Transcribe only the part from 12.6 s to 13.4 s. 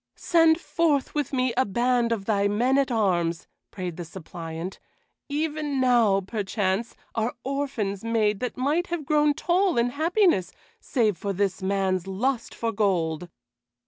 gold."